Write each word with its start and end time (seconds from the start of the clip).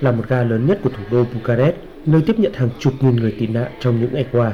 là 0.00 0.12
một 0.12 0.24
ga 0.28 0.42
lớn 0.42 0.66
nhất 0.66 0.78
của 0.82 0.90
thủ 0.90 1.02
đô 1.10 1.24
Bucharest, 1.34 1.76
nơi 2.06 2.22
tiếp 2.26 2.38
nhận 2.38 2.52
hàng 2.52 2.68
chục 2.78 2.92
nghìn 3.00 3.16
người 3.16 3.34
tị 3.38 3.46
nạn 3.46 3.72
trong 3.80 4.00
những 4.00 4.14
ngày 4.14 4.26
qua. 4.32 4.52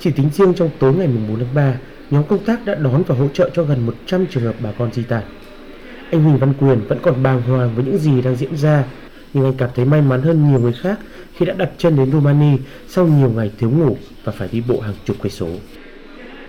Chỉ 0.00 0.10
tính 0.10 0.30
riêng 0.32 0.54
trong 0.54 0.70
tối 0.78 0.94
ngày 0.94 1.06
4 1.28 1.38
tháng 1.38 1.54
3, 1.54 1.74
nhóm 2.10 2.24
công 2.24 2.44
tác 2.44 2.64
đã 2.66 2.74
đón 2.74 3.02
và 3.06 3.14
hỗ 3.14 3.28
trợ 3.28 3.50
cho 3.54 3.62
gần 3.62 3.86
100 3.86 4.26
trường 4.26 4.44
hợp 4.44 4.54
bà 4.62 4.72
con 4.78 4.92
di 4.92 5.02
tản. 5.02 5.22
Anh 6.10 6.22
Huỳnh 6.22 6.38
Văn 6.38 6.54
Quyền 6.60 6.80
vẫn 6.88 6.98
còn 7.02 7.22
bàng 7.22 7.42
hoàng 7.42 7.74
với 7.74 7.84
những 7.84 7.98
gì 7.98 8.22
đang 8.22 8.36
diễn 8.36 8.56
ra, 8.56 8.84
nhưng 9.34 9.44
anh 9.44 9.54
cảm 9.58 9.70
thấy 9.74 9.84
may 9.84 10.02
mắn 10.02 10.22
hơn 10.22 10.50
nhiều 10.50 10.60
người 10.60 10.72
khác 10.72 10.98
khi 11.36 11.46
đã 11.46 11.54
đặt 11.54 11.70
chân 11.78 11.96
đến 11.96 12.12
Romania 12.12 12.56
sau 12.88 13.06
nhiều 13.06 13.30
ngày 13.30 13.50
thiếu 13.58 13.70
ngủ 13.70 13.96
và 14.24 14.32
phải 14.32 14.48
đi 14.52 14.62
bộ 14.68 14.80
hàng 14.80 14.94
chục 15.04 15.16
cây 15.22 15.30
số. 15.30 15.48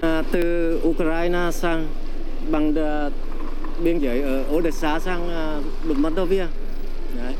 À, 0.02 0.24
từ 0.32 0.76
Ukraine 0.84 1.50
sang 1.52 1.88
bằng 2.52 2.76
à, 2.76 3.10
biên 3.84 4.00
giới 4.00 4.22
ở 4.22 4.44
Odessa 4.52 5.00
sang 5.00 5.30
à, 5.30 5.60
uh, 5.90 5.98
Moldova. 5.98 6.48
Đấy. 7.18 7.34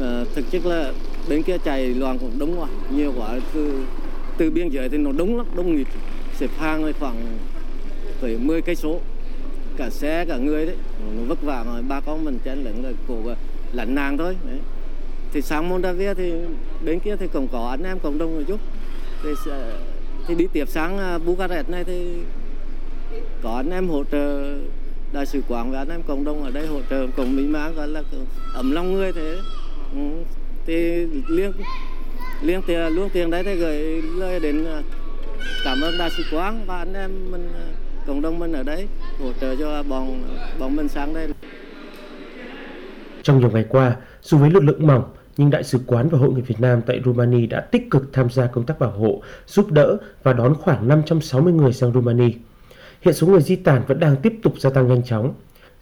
À, 0.00 0.24
thực 0.34 0.50
chất 0.50 0.66
là 0.66 0.92
bên 1.28 1.42
kia 1.42 1.58
chạy 1.58 1.86
loạn 1.86 2.18
cũng 2.18 2.38
đông 2.38 2.60
quá, 2.60 2.68
nhiều 2.90 3.12
quá. 3.16 3.38
Từ 3.54 3.82
từ 4.38 4.50
biên 4.50 4.68
giới 4.68 4.88
thì 4.88 4.98
nó 4.98 5.12
đông 5.12 5.36
lắm, 5.36 5.46
đông 5.56 5.76
nghịt, 5.76 5.86
xếp 6.38 6.50
hàng 6.58 6.92
khoảng 7.00 7.38
tới 8.20 8.38
10 8.38 8.62
cây 8.62 8.74
số. 8.74 9.00
Cả 9.76 9.90
xe 9.90 10.24
cả 10.24 10.36
người 10.36 10.66
đấy 10.66 10.76
nó 11.16 11.22
vất 11.22 11.42
vả 11.42 11.64
mà 11.66 11.82
ba 11.88 12.00
con 12.00 12.24
mình 12.24 12.38
chen 12.44 12.64
lẫn 12.64 12.84
là 12.84 12.92
cổ 13.08 13.16
lạnh 13.72 13.94
nàng 13.94 14.18
thôi 14.18 14.36
đấy. 14.46 14.58
thì 15.32 15.42
sang 15.42 15.68
Moldavia 15.68 16.14
thì 16.14 16.32
bên 16.84 17.00
kia 17.00 17.16
thì 17.16 17.26
cũng 17.32 17.48
có 17.52 17.68
anh 17.70 17.82
em 17.82 17.98
cộng 17.98 18.18
đồng 18.18 18.36
một 18.36 18.42
chút. 18.48 18.60
Thì 19.22 19.30
thì 20.26 20.34
đi 20.34 20.46
tiếp 20.52 20.68
sang 20.68 20.98
à, 20.98 21.18
Bucharest 21.18 21.68
này 21.68 21.84
thì 21.84 22.16
có 23.42 23.56
anh 23.56 23.70
em 23.70 23.88
hỗ 23.88 24.04
trợ 24.04 24.54
đại 25.12 25.26
sứ 25.26 25.42
quán 25.48 25.70
và 25.70 25.78
anh 25.78 25.88
em 25.88 26.02
cộng 26.02 26.24
đồng 26.24 26.44
ở 26.44 26.50
đây 26.50 26.66
hỗ 26.66 26.80
trợ 26.90 27.06
cùng 27.16 27.36
mỹ 27.36 27.42
mãn 27.42 27.74
gọi 27.74 27.88
là 27.88 28.02
ấm 28.54 28.72
lòng 28.72 28.92
người 28.92 29.12
thế 29.12 29.36
ừ. 29.96 30.24
thì 30.66 31.06
liên 31.28 31.52
liên 32.42 32.60
tiền 32.66 32.86
luôn 32.86 33.08
tiền 33.12 33.30
đấy 33.30 33.42
thì 33.44 33.54
gửi 33.54 34.02
lời 34.02 34.40
đến 34.40 34.64
à, 34.66 34.82
cảm 35.64 35.80
ơn 35.80 35.98
đại 35.98 36.10
sứ 36.10 36.22
quán 36.32 36.64
và 36.66 36.78
anh 36.78 36.94
em 36.94 37.30
mình 37.30 37.48
à, 37.54 37.66
cộng 38.06 38.22
đồng 38.22 38.38
mình 38.38 38.52
ở 38.52 38.62
đấy 38.62 38.88
hỗ 39.20 39.32
trợ 39.40 39.56
cho 39.56 39.82
bọn 39.82 40.22
bọn 40.58 40.76
mình 40.76 40.88
sang 40.88 41.14
đây. 41.14 41.28
Trong 43.22 43.40
nhiều 43.40 43.50
ngày 43.50 43.64
qua, 43.68 43.96
dù 44.22 44.38
với 44.38 44.50
lực 44.50 44.64
lượng 44.64 44.86
mỏng, 44.86 45.04
nhưng 45.36 45.50
Đại 45.50 45.64
sứ 45.64 45.80
quán 45.86 46.08
và 46.08 46.18
Hội 46.18 46.32
người 46.32 46.42
Việt 46.42 46.60
Nam 46.60 46.82
tại 46.86 47.00
Romania 47.04 47.46
đã 47.46 47.60
tích 47.60 47.90
cực 47.90 48.12
tham 48.12 48.30
gia 48.30 48.46
công 48.46 48.66
tác 48.66 48.78
bảo 48.78 48.90
hộ, 48.90 49.22
giúp 49.46 49.70
đỡ 49.70 49.96
và 50.22 50.32
đón 50.32 50.54
khoảng 50.54 50.88
560 50.88 51.52
người 51.52 51.72
sang 51.72 51.92
Romania. 51.92 52.30
Hiện 53.00 53.14
số 53.14 53.26
người 53.26 53.42
di 53.42 53.56
tản 53.56 53.82
vẫn 53.86 54.00
đang 54.00 54.16
tiếp 54.16 54.32
tục 54.42 54.54
gia 54.58 54.70
tăng 54.70 54.88
nhanh 54.88 55.02
chóng. 55.04 55.34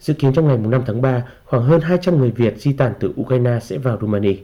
Dự 0.05 0.13
kiến 0.13 0.33
trong 0.33 0.47
ngày 0.47 0.57
5 0.57 0.83
tháng 0.87 1.01
3, 1.01 1.23
khoảng 1.45 1.63
hơn 1.63 1.81
200 1.81 2.17
người 2.17 2.31
Việt 2.31 2.57
di 2.57 2.73
tản 2.73 2.93
từ 2.99 3.13
Ukraine 3.21 3.59
sẽ 3.61 3.77
vào 3.77 3.97
Romania. 4.01 4.35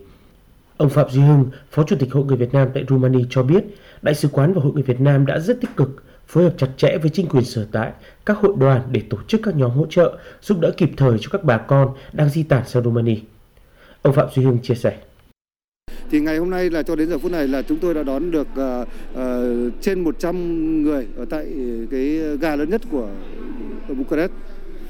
Ông 0.78 0.90
Phạm 0.90 1.10
Duy 1.10 1.22
Hưng, 1.22 1.46
Phó 1.72 1.84
Chủ 1.84 1.96
tịch 2.00 2.14
Hội 2.14 2.26
người 2.26 2.38
Việt 2.38 2.54
Nam 2.54 2.68
tại 2.74 2.84
Romania 2.90 3.26
cho 3.30 3.44
biết, 3.44 3.64
Đại 4.02 4.16
sứ 4.16 4.28
quán 4.28 4.54
và 4.54 4.62
Hội 4.62 4.74
người 4.74 4.84
Việt 4.84 5.02
Nam 5.02 5.26
đã 5.26 5.40
rất 5.40 5.62
tích 5.62 5.70
cực 5.76 6.04
phối 6.28 6.44
hợp 6.44 6.54
chặt 6.58 6.68
chẽ 6.78 6.98
với 6.98 7.10
chính 7.10 7.28
quyền 7.28 7.44
sở 7.44 7.68
tại, 7.72 7.92
các 8.26 8.38
hội 8.38 8.54
đoàn 8.58 8.82
để 8.92 9.02
tổ 9.10 9.18
chức 9.28 9.42
các 9.44 9.56
nhóm 9.56 9.72
hỗ 9.72 9.86
trợ, 9.90 10.18
giúp 10.42 10.60
đỡ 10.60 10.72
kịp 10.78 10.90
thời 10.98 11.18
cho 11.22 11.30
các 11.32 11.44
bà 11.44 11.58
con 11.58 11.94
đang 12.14 12.30
di 12.30 12.44
tản 12.44 12.68
sang 12.68 12.84
Romania. 12.84 13.18
Ông 14.02 14.14
Phạm 14.14 14.28
Duy 14.36 14.44
Hưng 14.44 14.60
chia 14.60 14.76
sẻ. 14.76 14.98
Thì 16.12 16.20
ngày 16.20 16.38
hôm 16.38 16.50
nay 16.50 16.70
là 16.70 16.84
cho 16.84 16.96
đến 16.96 17.10
giờ 17.10 17.18
phút 17.18 17.32
này 17.32 17.48
là 17.48 17.62
chúng 17.62 17.78
tôi 17.78 17.94
đã 17.94 18.04
đón 18.04 18.32
được 18.32 18.48
uh, 18.52 18.88
uh, 19.14 19.74
trên 19.82 20.00
100 20.00 20.84
người 20.84 21.08
ở 21.18 21.26
tại 21.30 21.48
cái 21.92 22.20
ga 22.42 22.56
lớn 22.56 22.70
nhất 22.70 22.82
của 22.92 23.10
Bucharest. 23.88 24.32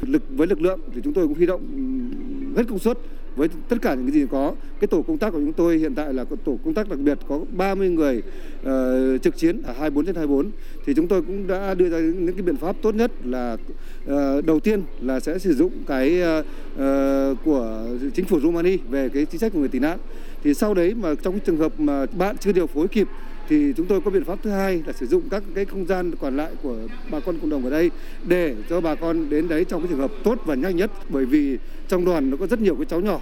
Lực 0.01 0.23
với 0.29 0.47
lực 0.47 0.61
lượng 0.61 0.79
thì 0.95 1.01
chúng 1.03 1.13
tôi 1.13 1.27
cũng 1.27 1.37
huy 1.37 1.45
động 1.45 1.61
ừ, 2.55 2.57
hết 2.57 2.63
công 2.69 2.79
suất 2.79 2.97
với 3.35 3.49
tất 3.69 3.77
cả 3.81 3.93
những 3.93 4.05
cái 4.05 4.13
gì 4.13 4.25
có. 4.31 4.53
Cái 4.79 4.87
tổ 4.87 5.01
công 5.01 5.17
tác 5.17 5.29
của 5.29 5.39
chúng 5.39 5.53
tôi 5.53 5.77
hiện 5.77 5.95
tại 5.95 6.13
là 6.13 6.25
tổ 6.43 6.57
công 6.65 6.73
tác 6.73 6.89
đặc 6.89 6.99
biệt 6.99 7.17
có 7.27 7.39
30 7.57 7.89
người 7.89 8.21
uh, 8.59 9.21
trực 9.21 9.37
chiến 9.37 9.61
ở 9.63 9.73
24 9.73 10.05
trên 10.05 10.15
24 10.15 10.51
thì 10.85 10.93
chúng 10.93 11.07
tôi 11.07 11.21
cũng 11.21 11.47
đã 11.47 11.73
đưa 11.73 11.89
ra 11.89 11.99
những 11.99 12.33
cái 12.33 12.41
biện 12.41 12.57
pháp 12.57 12.75
tốt 12.81 12.95
nhất 12.95 13.11
là 13.23 13.57
uh, 14.05 14.45
đầu 14.45 14.59
tiên 14.59 14.83
là 15.01 15.19
sẽ 15.19 15.39
sử 15.39 15.53
dụng 15.53 15.71
cái 15.87 16.21
uh, 16.39 16.45
uh, 16.73 17.37
của 17.45 17.87
chính 18.13 18.25
phủ 18.25 18.39
Romania 18.39 18.77
về 18.89 19.09
cái 19.09 19.25
chính 19.25 19.39
sách 19.39 19.53
của 19.53 19.59
người 19.59 19.69
tị 19.69 19.79
nạn. 19.79 19.99
Thì 20.43 20.53
sau 20.53 20.73
đấy 20.73 20.93
mà 20.93 21.15
trong 21.15 21.33
cái 21.33 21.41
trường 21.45 21.57
hợp 21.57 21.79
mà 21.79 22.05
bạn 22.05 22.37
chưa 22.37 22.51
điều 22.51 22.67
phối 22.67 22.87
kịp 22.87 23.07
thì 23.51 23.73
chúng 23.77 23.85
tôi 23.85 24.01
có 24.01 24.11
biện 24.11 24.23
pháp 24.23 24.39
thứ 24.43 24.49
hai 24.49 24.83
là 24.87 24.93
sử 24.93 25.07
dụng 25.07 25.21
các 25.31 25.43
cái 25.55 25.65
không 25.65 25.85
gian 25.85 26.11
còn 26.21 26.37
lại 26.37 26.51
của 26.63 26.75
bà 27.11 27.19
con 27.19 27.37
cộng 27.39 27.49
đồng 27.49 27.63
ở 27.63 27.69
đây 27.69 27.91
để 28.23 28.55
cho 28.69 28.81
bà 28.81 28.95
con 28.95 29.29
đến 29.29 29.47
đấy 29.47 29.65
trong 29.65 29.81
cái 29.81 29.87
trường 29.89 29.99
hợp 29.99 30.11
tốt 30.23 30.39
và 30.45 30.55
nhanh 30.55 30.75
nhất 30.75 30.91
bởi 31.09 31.25
vì 31.25 31.57
trong 31.87 32.05
đoàn 32.05 32.29
nó 32.29 32.37
có 32.37 32.47
rất 32.47 32.61
nhiều 32.61 32.75
cái 32.75 32.85
cháu 32.85 32.99
nhỏ. 32.99 33.19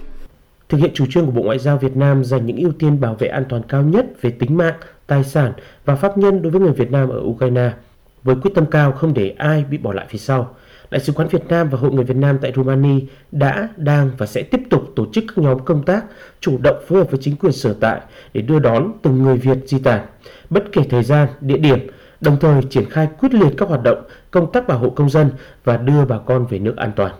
Thực 0.68 0.78
hiện 0.78 0.90
chủ 0.94 1.06
trương 1.10 1.26
của 1.26 1.32
Bộ 1.32 1.42
Ngoại 1.42 1.58
giao 1.58 1.78
Việt 1.78 1.96
Nam 1.96 2.24
dành 2.24 2.46
những 2.46 2.56
ưu 2.56 2.72
tiên 2.72 3.00
bảo 3.00 3.14
vệ 3.14 3.28
an 3.28 3.44
toàn 3.48 3.62
cao 3.68 3.82
nhất 3.82 4.06
về 4.22 4.30
tính 4.30 4.56
mạng, 4.56 4.74
tài 5.06 5.24
sản 5.24 5.52
và 5.84 5.96
pháp 5.96 6.18
nhân 6.18 6.42
đối 6.42 6.52
với 6.52 6.60
người 6.60 6.72
Việt 6.72 6.90
Nam 6.90 7.08
ở 7.08 7.20
Ukraine, 7.20 7.72
với 8.22 8.36
quyết 8.42 8.50
tâm 8.54 8.66
cao 8.70 8.92
không 8.92 9.14
để 9.14 9.34
ai 9.38 9.64
bị 9.70 9.78
bỏ 9.78 9.92
lại 9.92 10.06
phía 10.08 10.18
sau. 10.18 10.54
Đại 10.90 11.00
sứ 11.00 11.12
quán 11.12 11.28
Việt 11.28 11.48
Nam 11.48 11.68
và 11.68 11.78
Hội 11.78 11.92
người 11.92 12.04
Việt 12.04 12.16
Nam 12.16 12.38
tại 12.42 12.52
Romania 12.56 13.00
đã, 13.32 13.68
đang 13.76 14.10
và 14.18 14.26
sẽ 14.26 14.42
tiếp 14.42 14.60
tục 14.70 14.82
tổ 14.96 15.06
chức 15.12 15.24
các 15.28 15.38
nhóm 15.38 15.58
công 15.64 15.82
tác 15.82 16.04
chủ 16.40 16.58
động 16.62 16.76
phối 16.88 16.98
hợp 16.98 17.10
với 17.10 17.20
chính 17.22 17.36
quyền 17.36 17.52
sở 17.52 17.74
tại 17.80 18.00
để 18.34 18.40
đưa 18.42 18.58
đón 18.58 18.92
từng 19.02 19.22
người 19.22 19.36
Việt 19.36 19.58
di 19.66 19.78
tản, 19.78 20.00
bất 20.50 20.64
kể 20.72 20.82
thời 20.90 21.02
gian, 21.02 21.28
địa 21.40 21.58
điểm, 21.58 21.78
đồng 22.20 22.36
thời 22.40 22.62
triển 22.70 22.90
khai 22.90 23.08
quyết 23.18 23.34
liệt 23.34 23.54
các 23.56 23.68
hoạt 23.68 23.82
động 23.82 24.04
công 24.30 24.52
tác 24.52 24.68
bảo 24.68 24.78
hộ 24.78 24.90
công 24.90 25.10
dân 25.10 25.30
và 25.64 25.76
đưa 25.76 26.04
bà 26.04 26.18
con 26.18 26.46
về 26.46 26.58
nước 26.58 26.76
an 26.76 26.92
toàn. 26.96 27.12